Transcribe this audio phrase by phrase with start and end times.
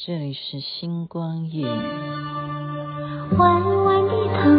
[0.00, 1.66] 这里是星光夜。
[3.36, 4.57] 弯弯的头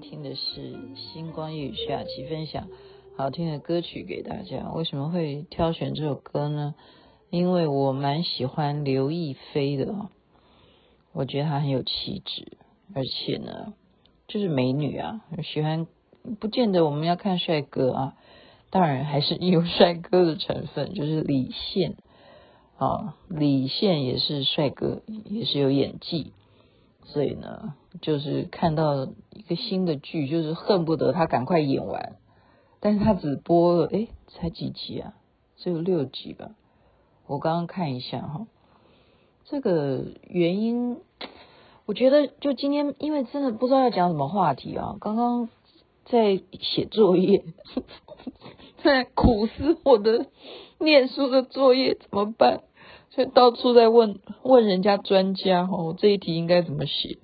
[0.00, 2.68] 听的是星光夜下期分享。
[3.16, 4.70] 好听的歌曲给大家。
[4.72, 6.74] 为什么会挑选这首歌呢？
[7.28, 10.08] 因为我蛮喜欢刘亦菲的，
[11.12, 12.56] 我觉得她很有气质，
[12.94, 13.74] 而且呢，
[14.26, 15.20] 就是美女啊。
[15.44, 15.86] 喜欢
[16.40, 18.16] 不见得我们要看帅哥啊，
[18.70, 21.96] 当然还是有帅哥的成分，就是李现
[22.78, 26.32] 啊，李现也是帅哥，也是有演技，
[27.04, 32.16] 所以呢，就是看到一个新的剧，就是恨不得他赶快演完。
[32.80, 35.14] 但是他只播了，诶，才几集啊？
[35.56, 36.52] 只有六集吧。
[37.26, 38.46] 我刚刚看一下哈，
[39.44, 40.98] 这个原因，
[41.84, 44.96] 我觉得就今天，因为真的不知道要讲什么话题啊。
[45.00, 45.48] 刚刚
[46.06, 47.44] 在写作业，
[48.82, 50.26] 在苦思我的
[50.78, 52.62] 念书的作业怎么办，
[53.10, 57.18] 所以到处在问问人家专家哈，我这一题应该怎么写？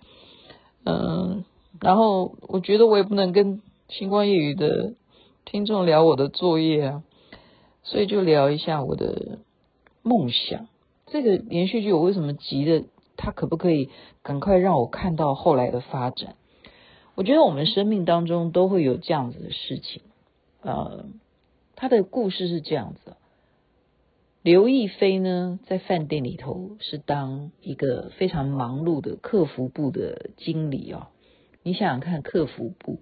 [0.85, 1.45] 嗯，
[1.81, 4.95] 然后我觉得我也不能跟星光夜语的。
[5.49, 7.05] 听众聊我的作业啊，
[7.85, 9.39] 所以就聊一下我的
[10.03, 10.67] 梦想。
[11.07, 12.83] 这个连续剧我为什么急的？
[13.17, 13.89] 他可不可以
[14.25, 16.35] 赶快让我看到后来的发展？
[17.15, 20.03] 我觉得我们生命当中都会有这样子的事情。
[20.63, 21.07] 呃，
[21.77, 23.15] 他的故事是这样子：
[24.47, 31.09] 刘亦菲呢，在饭店里头是当一个非常忙碌的客服部的经理哦。
[31.65, 33.01] 你想想看，客服部。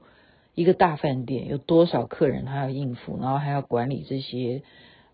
[0.55, 4.63] 一个大饭店有多少客人，他要应付，然后还要管理这些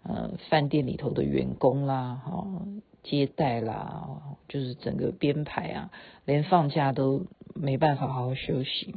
[0.04, 2.62] 呃饭店里头的员工啦，哈、哦，
[3.02, 5.90] 接待啦，就是整个编排啊，
[6.26, 7.26] 连放假都
[7.56, 8.94] 没办法好好休息。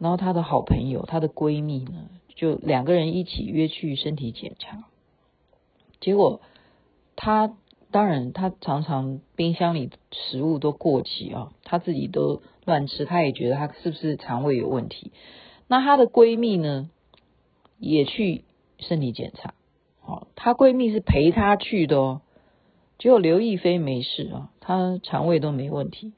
[0.00, 4.82] 然后她的好朋友，她的闺蜜呢，就两个人一起约去身体检查，
[6.02, 6.42] 结果
[7.16, 7.56] 她。
[7.94, 15.12] 当然，他常常冰箱里食物都过期啊，他自己都乱吃，他也觉得他是不是肠胃有问题。
[15.68, 16.88] 那她的闺蜜呢，
[17.78, 18.44] 也去
[18.78, 19.52] 身体检查，
[20.06, 22.22] 哦，她闺蜜是陪她去的哦。
[22.96, 26.14] 只有刘亦菲没事啊，她肠胃都没问题，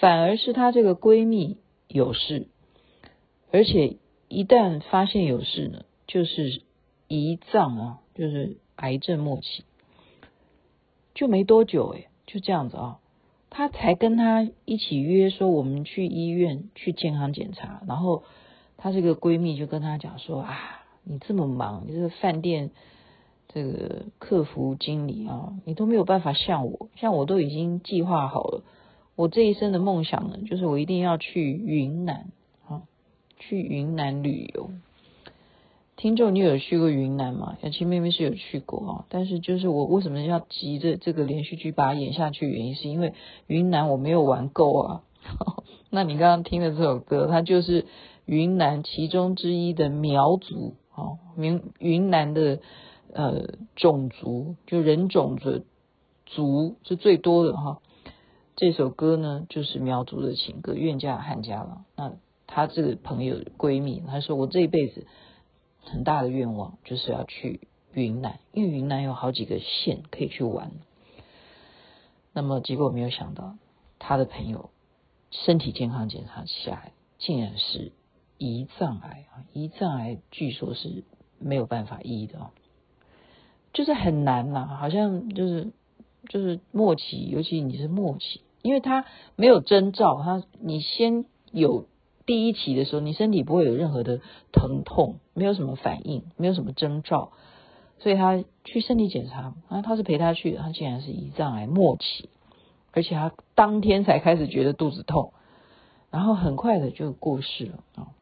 [0.00, 1.56] 反而是她这个闺蜜
[1.88, 2.48] 有事，
[3.50, 3.96] 而且
[4.28, 6.60] 一旦发现有事呢，就是
[7.08, 9.64] 胰脏啊，就是癌症末期。
[11.14, 12.98] 就没多久诶，就这样子啊，
[13.50, 18.22] 她才跟他一起约说，我们去医院去健康检查，然后
[18.76, 22.70] 她这个闺蜜就跟她讲说啊，你这么忙，你这个饭店
[23.48, 28.62] 这个客服经理啊，你都没有办法像我，像我都已经计划好了，
[29.16, 32.28] 我这一生的梦想呢，就是我一定要去云南
[32.68, 32.82] 啊，
[33.38, 34.70] 去云南旅游。
[35.98, 37.58] 听众，你有去过云南吗？
[37.60, 42.48] 雅琪妹妹是有去过啊，但是就是我为什么要急着这个连续剧把它演下去？
[42.48, 43.14] 原因是因为
[43.48, 45.02] 云南我没有玩够啊。
[45.90, 47.86] 那你刚刚听的这首歌，它就是
[48.26, 52.60] 云南其中之一的苗族啊，云云南的
[53.12, 55.64] 呃种族，就人种的
[56.26, 57.78] 族是最多的哈。
[58.54, 61.78] 这首歌呢，就是苗族的情歌《愿嫁汉家郎》。
[61.96, 62.12] 那
[62.46, 65.04] 她这个朋友闺蜜，她说我这一辈子。
[65.82, 70.72] 很大的愿望就是要去云南，因为云南有好几个县可以去玩。
[72.32, 73.56] 那么结果没有想到，
[73.98, 74.70] 他的朋友
[75.30, 77.92] 身体健康检查下来，竟然是
[78.38, 79.44] 胰脏癌啊！
[79.54, 81.02] 胰脏癌据说是
[81.38, 82.50] 没有办法医的，
[83.72, 85.72] 就是很难呐，好像就是
[86.28, 89.04] 就是末期，尤其你是末期，因为他
[89.34, 91.86] 没有征兆，他你先有
[92.28, 94.20] 第一期的时候，你身体不会有任何的
[94.52, 97.32] 疼痛，没有什么反应，没有什么征兆，
[98.00, 102.28] 所以他去身体检查，啊，他是陪他去，他竟然是胰脏癌末期，
[102.92, 105.32] 而且他当天才开始觉得肚子痛，
[106.10, 107.82] 然后很快的就过世了。
[107.96, 108.12] 啊，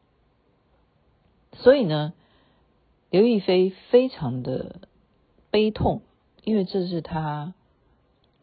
[1.57, 2.13] 所以呢，
[3.09, 4.79] 刘亦菲非常的
[5.51, 6.01] 悲痛，
[6.45, 7.53] 因为这是她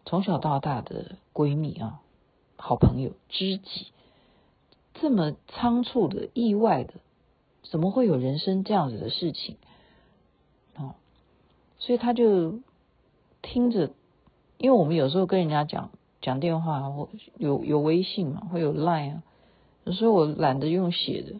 [0.05, 2.03] 从小到大的闺蜜啊，
[2.57, 3.87] 好朋友、知己，
[4.94, 6.94] 这么仓促的、意外的，
[7.62, 9.56] 怎么会有人生这样子的事情？
[10.76, 10.94] 哦，
[11.79, 12.61] 所以他就
[13.43, 13.91] 听着，
[14.58, 19.23] 因为我们有时候跟人家讲讲电话，或有有微信嘛，会有 Line 啊，
[19.85, 21.35] 有时候我懒得用写的，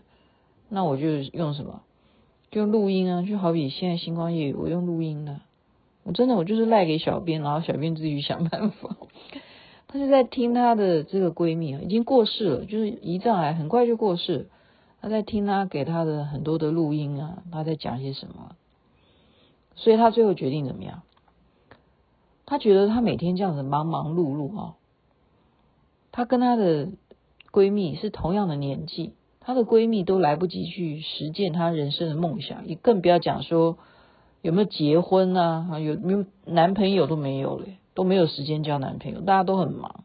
[0.69, 1.83] 那我就用什么？
[2.51, 5.41] 就录音啊，就好比现在星光夜，我用录音的。
[6.05, 8.97] 我真的，我就是赖给小编，然后小编自己想办法。
[9.95, 14.49] 她就在听她的这个闺蜜啊，已经过世了，就是胰脏癌，很快就过世。
[15.01, 18.57] 她在听她给她的很多的录音啊，她在讲些什么。
[19.77, 21.03] 所以她最后决定怎么样？
[22.45, 24.75] 她觉得她每天这样子忙忙碌碌啊，
[26.11, 26.89] 她跟她的
[27.53, 29.13] 闺蜜是同样的年纪。
[29.39, 33.79] 她的闺蜜都来不及去实践她人生的梦想，也更不要讲说
[34.43, 40.05] 有没有结婚啊，有没有男朋友都没有了，都没有时间交男朋友，大家都很忙，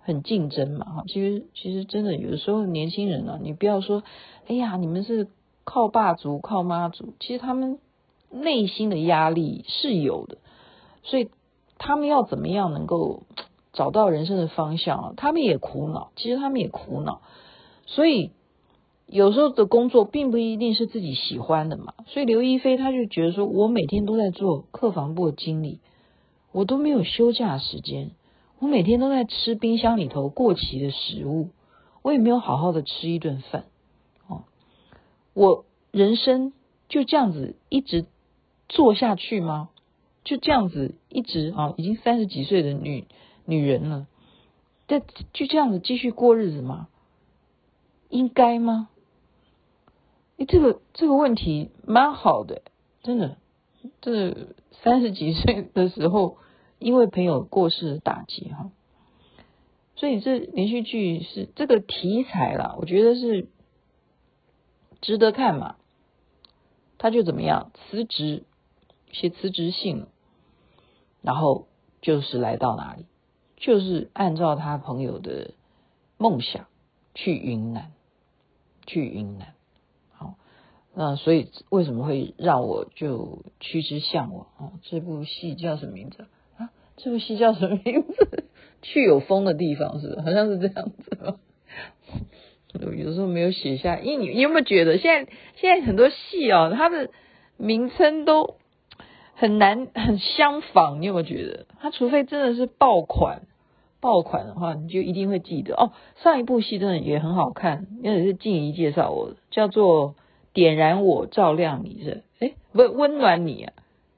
[0.00, 0.84] 很竞争嘛。
[0.86, 4.02] 哈，其实其实真的有的时候年轻人啊，你不要说，
[4.46, 5.28] 哎呀，你们是
[5.64, 7.78] 靠爸族靠妈族，其实他们
[8.30, 10.38] 内心的压力是有的，
[11.02, 11.28] 所以
[11.76, 13.24] 他们要怎么样能够
[13.72, 15.12] 找到人生的方向啊？
[15.16, 17.20] 他们也苦恼，其实他们也苦恼，
[17.86, 18.30] 所以。
[19.10, 25.80] 有时候的工作并不一定是自己喜欢的嘛，所以刘亦菲她就觉得说，我每天都在做客房部的经理，
[26.52, 28.10] 我都没有休假时间，
[28.58, 31.50] 我每天都在吃冰箱里头过期的食物，
[32.02, 33.66] 我也没有好好的吃一顿饭，
[34.26, 34.44] 哦，
[35.34, 36.52] 我人生
[36.88, 38.06] 就这样子一直
[38.68, 39.68] 做下去吗？
[40.24, 43.06] 就这样子一直啊，已经三十几岁的女
[43.46, 44.06] 女人了，
[44.86, 46.88] 这就这样子继续过日子吗？
[48.10, 48.88] 应该吗？
[50.38, 52.62] 诶，这个这个问题蛮好的，
[53.02, 53.36] 真的。
[54.00, 56.38] 这三十几岁的时候，
[56.78, 58.70] 因为朋友过世打击哈，
[59.96, 63.48] 所以这连续剧是这个题材啦，我觉得是
[65.00, 65.76] 值得看嘛。
[67.00, 68.42] 他就怎么样辞职，
[69.12, 70.06] 写辞职信，
[71.22, 71.68] 然后
[72.02, 73.06] 就是来到哪里，
[73.56, 75.54] 就是按照他朋友的
[76.16, 76.66] 梦想
[77.14, 77.92] 去云南，
[78.84, 79.54] 去云南。
[81.00, 84.72] 那所以为什么会让我就趋之向往啊？
[84.82, 86.70] 这部戏叫什么名字啊？
[86.96, 88.48] 这部戏叫什么名字？
[88.82, 90.20] 去有风的地方是？
[90.20, 91.38] 好像是这样子。
[92.96, 97.10] 有时候没有写下，因为你你有没有觉得现在现在很多戏哦，它的
[97.56, 98.56] 名称都
[99.34, 101.00] 很难很相仿？
[101.00, 101.66] 你有没有觉得？
[101.78, 103.42] 它除非真的是爆款
[104.00, 105.92] 爆款的话，你就一定会记得哦。
[106.24, 110.16] 上一部戏真的也很好看，因为是静怡介绍我的，叫做。
[110.58, 113.72] 点燃我，照亮你是，哎，不，温暖你啊！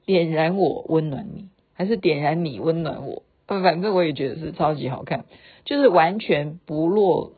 [0.07, 3.21] 点燃我，温暖你，还是点燃你，温暖我？
[3.45, 5.25] 反正我也觉得是超级好看，
[5.65, 7.33] 就是完全不落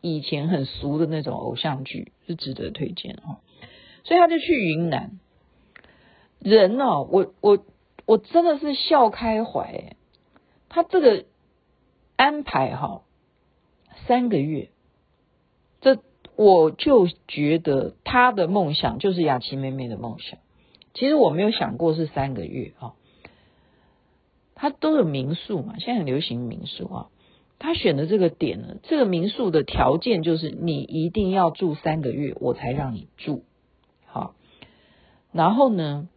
[0.00, 3.36] 以前很俗的那种偶像剧，是值得推荐哦。
[4.02, 5.20] 所以他就去云南，
[6.38, 7.58] 人哦，我我
[8.06, 9.94] 我真的是笑开怀，
[10.70, 11.26] 他这个
[12.16, 13.02] 安排哈，
[14.06, 14.70] 三个月，
[15.82, 15.98] 这。
[16.34, 20.38] 我就觉得他的梦想就是雅琪妹妹的梦想。
[20.94, 22.94] 其实我没有想过是三个月啊，
[24.54, 27.06] 他都有民宿嘛，现在很流行民宿啊。
[27.58, 33.44] 他选的这个点呢，这个民宿的条件就是你一定要住三个月，我才让你住。
[34.06, 34.34] 好，
[35.32, 36.08] 然后呢，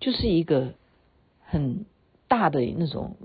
[0.00, 0.74] 就是一个
[1.42, 1.86] 很
[2.28, 3.16] 大的那种，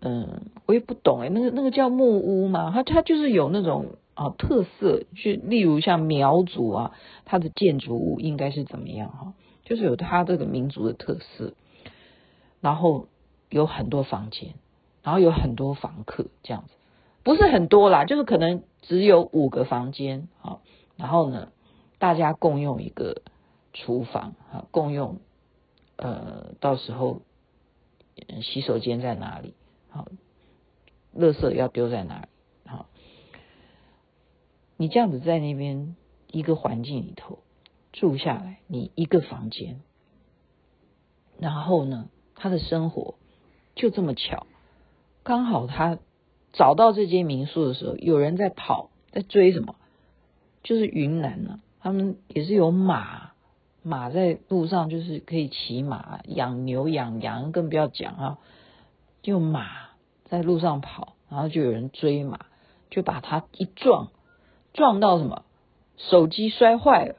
[0.00, 3.96] 嗯，我也不懂哎，那个那个叫木屋嘛，他他就是有那种。
[4.20, 6.92] 啊，特色就例如像苗族啊，
[7.24, 9.32] 它的建筑物应该是怎么样哈？
[9.64, 11.54] 就是有它这个民族的特色，
[12.60, 13.08] 然后
[13.48, 14.52] 有很多房间，
[15.02, 16.74] 然后有很多房客这样子，
[17.22, 20.58] 不是很多啦，就是可能只有五个房间啊，
[20.98, 21.48] 然后呢，
[21.98, 23.22] 大家共用一个
[23.72, 25.18] 厨房啊，共用
[25.96, 27.22] 呃，到时候
[28.42, 29.54] 洗手间在哪里？
[29.88, 30.08] 好，
[31.16, 32.28] 垃圾要丢在哪？
[34.80, 35.94] 你这样子在那边
[36.32, 37.40] 一个环境里头
[37.92, 39.82] 住下来，你一个房间，
[41.38, 43.16] 然后呢，他的生活
[43.74, 44.46] 就这么巧，
[45.22, 45.98] 刚好他
[46.54, 49.76] 找到这间民宿的时候，有人在跑，在追什么？
[50.62, 53.32] 就是云南呢、啊，他们也是有马，
[53.82, 58.38] 马在路上就是可以骑马，养牛养羊更不要讲啊，
[59.20, 59.90] 就马
[60.24, 62.46] 在路上跑，然后就有人追马，
[62.88, 64.08] 就把他一撞，
[64.72, 65.44] 撞到什么？
[65.96, 67.16] 手机摔坏了，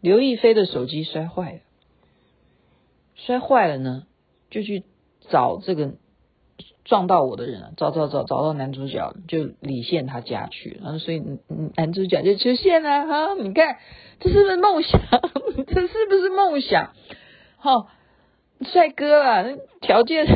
[0.00, 1.58] 刘亦菲的手机摔坏了，
[3.14, 4.06] 摔坏了呢，
[4.50, 4.84] 就去
[5.30, 5.94] 找这个。
[6.84, 11.22] 撞到我的人啊，找找找找到男主角，就李现他家去，然后所以
[11.76, 13.78] 男主角就出现了哈，你看
[14.20, 15.00] 这是不是梦想？
[15.66, 16.92] 这是不是梦想？
[17.56, 17.88] 好，
[18.60, 19.44] 帅哥啊，
[19.80, 20.26] 条件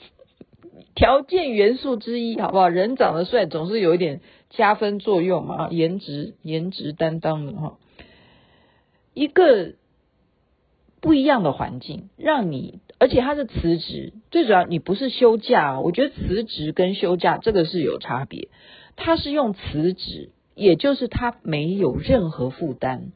[0.96, 2.68] 条件元素之一，好不好？
[2.68, 7.78] 人长得帅总是有一点加分作用嘛，颜值颜值担当的哈，
[9.14, 9.74] 一个
[11.00, 12.80] 不一样的环境让你。
[13.00, 18.48] 而且他是辞职，最主要你不是休假，我觉得辞职跟休假这个是有差别。
[18.96, 23.12] 他是用辞职，也就是他没有任何负担，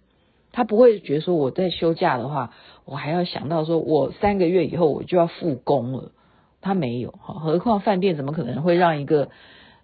[0.52, 6.12] 他不会觉得说我在休假的话，我还要想到说我三个月以后我就要复工了，
[6.60, 7.40] 他没有哈。
[7.40, 9.30] 何况饭店怎么可能会让一个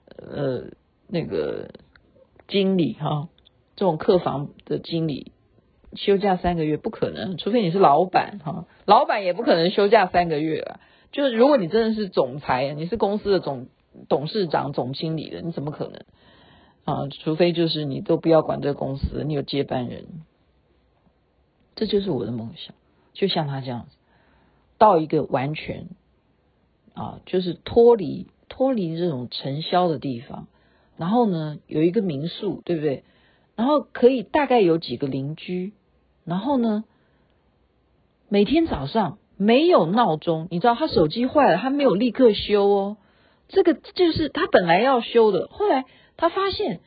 [0.07, 0.67] 呃
[1.09, 1.71] 那个
[2.47, 3.29] 经理哈，
[3.75, 5.33] 这种客房的经理？
[5.95, 10.81] 休假三个月不可能，除非你是老板哈，老板也不可能休假三个月啊。
[11.13, 13.69] 就是如果你真的是总裁，你是公司的总
[14.07, 16.03] 董事长、总经理的，你怎么可能
[16.85, 17.09] 啊？
[17.09, 20.05] 除非就是你都不要管这个公司，你有接班人。
[21.75, 22.75] 这就是我的梦想，
[23.15, 23.97] 就像他这样子，
[24.77, 25.89] 到一个完全
[26.93, 30.49] 啊，就是脱离脱离这种尘嚣的地方，
[30.99, 33.05] 然后呢，有一个民宿，对不对？
[33.57, 35.73] 然后可以大概有几个邻居。
[36.25, 36.85] 然后呢，
[38.29, 42.97] 每天早上没有闹钟，你知道他手机坏了，他没有立刻修哦。
[43.49, 45.87] 这个就是他本来要修的，后来
[46.19, 46.81] 他发现，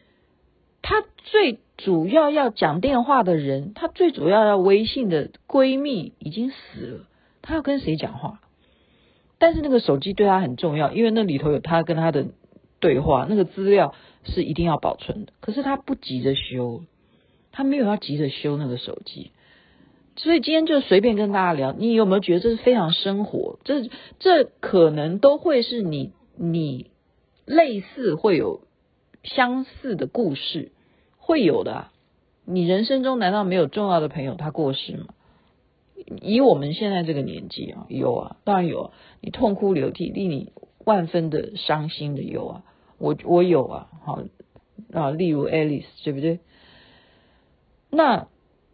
[0.84, 7.06] 他最主要要讲电话的人，他最主要要微信的闺蜜已经死了，
[7.42, 8.42] 他要跟谁讲话？
[9.40, 12.28] 但是那个手机对他很重要，因为那里头有他跟他的
[12.82, 13.96] 对话，那个资料
[14.26, 15.32] 是一定要保存的。
[15.40, 16.84] 可是他不急着修。
[17.54, 19.32] 他没有要急着修那个手机，
[20.16, 21.74] 所以今天就随便跟大家聊。
[21.74, 23.60] 你有没有觉得这是非常生活？
[23.66, 26.92] 这这可能都会是你你
[27.46, 28.62] 类似会有
[29.24, 30.72] 相似的故事，
[31.18, 31.88] 会有的。
[32.46, 35.08] 你人生中难道没有重要的朋友他过世吗？
[36.22, 38.92] 以我们现在这个年纪啊，有啊，当然有啊。
[39.20, 40.54] 你痛哭流涕，令你
[40.86, 42.64] 万分的伤心的有啊。
[43.02, 44.24] 我我有啊，好
[44.94, 46.40] 啊，例如 Alice，对不对？
[47.90, 48.28] 那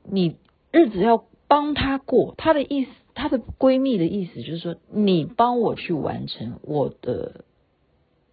[0.03, 0.35] 你
[0.71, 7.45] 日子要帮她过，她的意思，她的闺蜜的意思就是说，你帮我去完成我的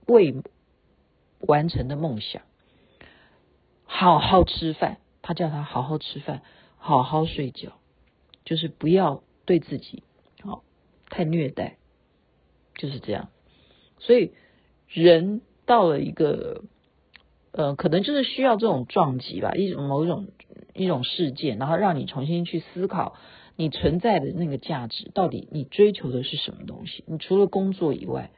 [0.06, 0.34] 未
[1.38, 2.42] 完成的梦想，
[3.84, 6.42] 好好吃饭，她叫她好好吃饭，
[6.76, 7.72] 好好睡觉，
[8.44, 10.02] 就是不要对自己
[10.42, 10.64] 好
[11.08, 11.76] 太虐待，
[12.74, 13.28] 就是这样。
[14.00, 14.32] 所以
[14.88, 16.62] 人到了一个。
[17.56, 20.26] 呃，可能就是需要这种撞击吧，一种某种
[20.75, 23.14] 一种事件，然后让你重新去思考
[23.54, 27.04] 你存在的那个价值，到底你追求的是什么东西？
[27.06, 28.33] 你除了工作以外，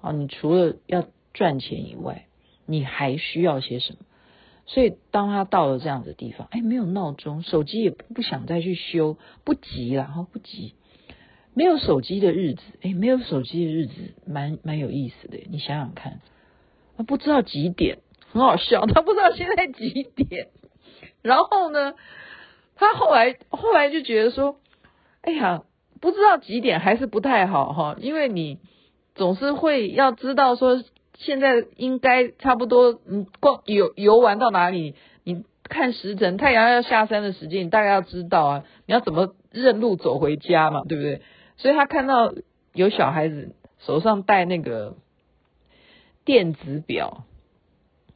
[0.00, 2.24] 啊，你除了要赚钱以外，
[2.64, 3.98] 你还需要些什么？
[4.64, 10.72] 所以当他到了这样的地方，哎，没有闹钟，手机也不想再去修，不急了哈，不急。
[11.52, 15.40] 没有手机的日子，哎，没有手机的日子，蛮蛮有意思的。
[15.50, 16.22] 你想想看，
[16.96, 17.98] 他，不知道几点。
[18.32, 20.48] 很好笑， 他不知道现在几点，
[21.20, 21.92] 然后呢，
[22.76, 24.56] 他后来后来就觉得说，
[25.20, 25.64] 哎呀，
[26.00, 28.58] 不知道几点还是不太好哈，因为你
[29.14, 30.82] 总是会要知道说
[31.18, 34.94] 现在应该差不多，你逛游游玩到哪里，
[35.24, 41.20] 你看时辰，太阳要下山的时间，你大概要知道啊，你要怎么认路走回家嘛，对不对？
[41.58, 42.32] 所以他看到
[42.72, 44.96] 有小孩子手上戴那个
[46.24, 47.24] 电子表。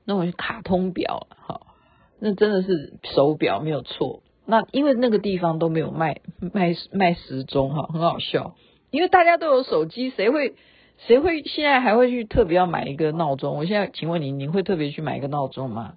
[0.09, 1.75] 那种卡通表，好，
[2.21, 4.23] 那真的是手表没有错。
[4.45, 8.55] 那因为那个地方都没有卖卖卖时钟，哈，很好笑。
[8.93, 10.55] 因为大家都有手机，谁会
[10.99, 13.57] 谁会现在还会去特别要买一个闹钟？
[13.57, 15.95] 我现在请问你，你会特别去买一个闹钟吗？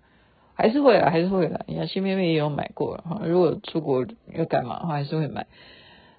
[0.56, 1.64] 还是会啊，还是会的。
[1.68, 3.22] 你看，新妹妹也有买过哈。
[3.24, 5.46] 如果出国要干嘛的话，还是会买。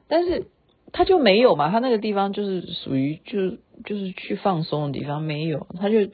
[0.07, 0.47] 但是
[0.93, 6.09] 他就没有嘛，他那个地方就是属于就是就是去放松的地方，没有，他就。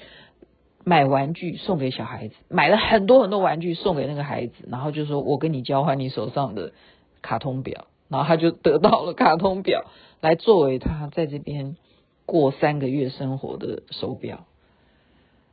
[0.89, 6.75] 买玩具送给小孩子，买了很多很多玩具送给那个孩子，然后就说：“我跟你交换你手上的
[7.23, 9.83] 卡通表。”然后他就得到了卡通表，
[10.21, 11.77] 来作为他在这边
[12.25, 14.45] 过三个月生活的手表，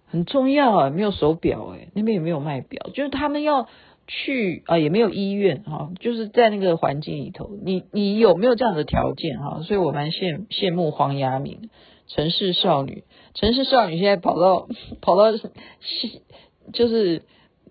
[0.05, 0.89] 很重要啊！
[0.91, 3.67] 没有手表，哎，那边也没有卖表，就是他们要
[4.07, 9.61] 去啊，也没有医院哈，就是在那个环境里头，你你有没有这样的条件哈？
[9.63, 11.69] 所以我蛮羡羡慕黄雅敏，
[12.07, 14.67] 城市少女，城市少女现在跑到
[15.01, 15.31] 跑到
[16.73, 17.23] 就是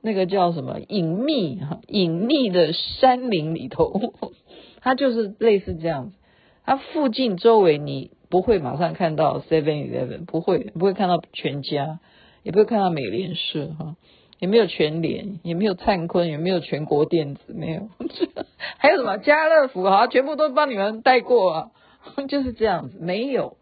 [0.02, 4.14] 那个叫什么隐秘哈隐秘的山林里头，
[4.80, 6.16] 它就是类似这样子，
[6.64, 8.10] 它附近周围你。
[8.32, 12.00] 不会马上看到 Seven Eleven，不会不会看到全家，
[12.42, 13.96] 也不会看到美联社哈，
[14.42, 17.88] 也没有全联，也没有灿坤，也没有全国电子，没有，
[18.76, 21.70] 还有什么家乐福哈，全部都帮你们带过啊，
[22.28, 23.56] 就是这样子，没有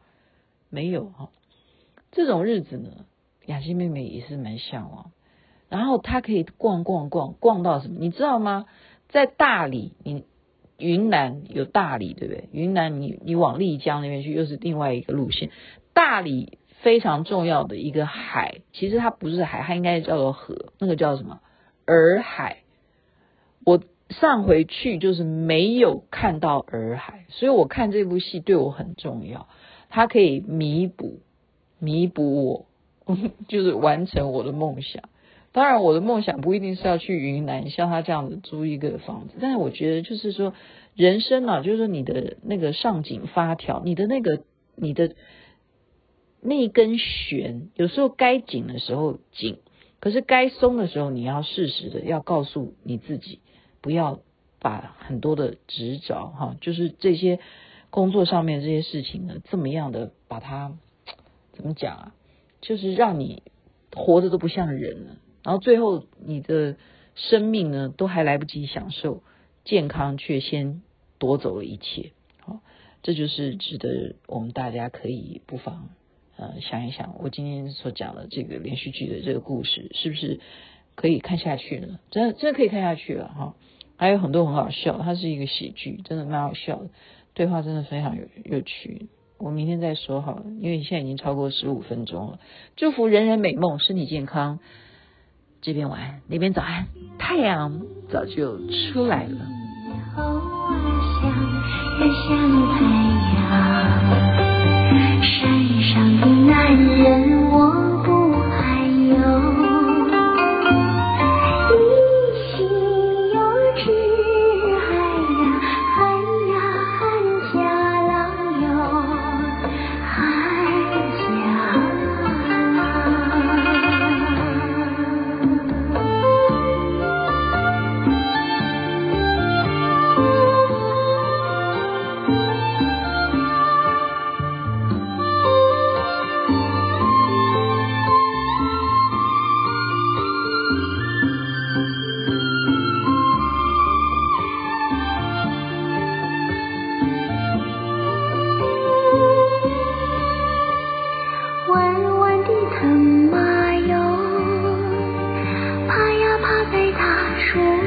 [0.70, 1.28] 没有哈，
[2.12, 2.88] 这种日子呢，
[3.44, 5.10] 雅欣妹妹也是蛮向往，
[5.68, 8.64] 然后她可以逛逛逛逛到什么，你知道吗？
[9.10, 10.24] 在大理你。
[10.82, 12.48] 云南有大理，对不对？
[12.52, 15.50] 云南你你往丽江那边去，又是另外一个路线。
[15.92, 21.40] 大理非常重要的一个海，其实它不是海，它应该叫做河，那个叫什么？
[21.86, 22.58] 洱海。
[23.64, 29.48] 我上回去就是没有看到洱海，所以我看这部戏对我很重要，
[29.88, 31.20] 它可以弥补
[31.78, 32.66] 弥补我，
[33.48, 35.02] 就是完成我的梦想。
[35.52, 39.34] 当然，我的梦想不一定是要去云南，像他这样子租一个房子。
[39.40, 40.54] 但是我觉得，就是说，
[40.94, 44.44] 人生啊，就是说你的那个上紧发条，你的那个
[44.76, 45.16] 你的
[46.40, 49.58] 那根弦，有时候该紧的时候紧，
[50.00, 53.40] 可是该松的时候，你要适时的要告诉你自己，
[53.80, 54.20] 不要
[54.58, 57.40] 把很多的执着哈，就是这些
[57.90, 60.76] 工作上面这些事情呢，这么样的把它
[61.52, 62.14] 怎么讲啊？
[62.60, 63.42] 就是让你
[63.94, 65.16] 活着都不像人了。
[65.42, 66.76] 然后最后，你的
[67.14, 69.22] 生命呢，都还来不及享受，
[69.64, 70.82] 健康却先
[71.18, 72.12] 夺走了一切。
[72.40, 72.60] 好，
[73.02, 75.88] 这就是值得我们大家可以不妨
[76.40, 80.40] 呃想一想，我今天所讲的这个连续剧的这个故事，是不是
[80.94, 81.98] 可以看下去呢？
[82.10, 83.54] 真的真的可以看下去了哈。
[83.96, 86.88] 还有很多很好笑，它是一个喜剧，真的蛮好笑的，
[87.34, 89.08] 对话真的非常有有趣。
[89.36, 92.40] 我明天再说好了，因为现在已经超过十五分钟了。
[92.76, 94.58] 祝福人人美梦，身体健康。
[95.62, 96.86] 这边晚安，那边早安，
[97.18, 99.46] 太阳早就出来了。
[102.26, 102.69] 山
[107.02, 107.39] 男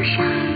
[0.04, 0.53] 上。